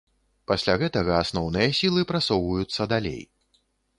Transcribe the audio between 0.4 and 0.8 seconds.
Пасля